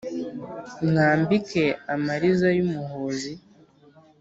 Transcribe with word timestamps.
mwambike 0.87 1.63
amariza 1.93 2.47
y’umuhozi 2.57 3.31